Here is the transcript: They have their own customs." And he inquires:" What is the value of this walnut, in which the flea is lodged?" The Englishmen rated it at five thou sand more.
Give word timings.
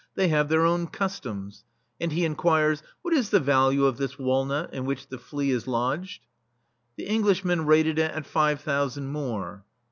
They 0.15 0.29
have 0.29 0.49
their 0.49 0.65
own 0.65 0.87
customs." 0.87 1.63
And 1.99 2.11
he 2.11 2.25
inquires:" 2.25 2.81
What 3.03 3.13
is 3.13 3.29
the 3.29 3.39
value 3.39 3.85
of 3.85 3.97
this 3.97 4.17
walnut, 4.17 4.73
in 4.73 4.85
which 4.85 5.07
the 5.09 5.19
flea 5.19 5.51
is 5.51 5.67
lodged?" 5.67 6.25
The 6.95 7.07
Englishmen 7.07 7.67
rated 7.67 7.99
it 7.99 8.09
at 8.09 8.25
five 8.25 8.63
thou 8.63 8.87
sand 8.87 9.09
more. 9.11 9.63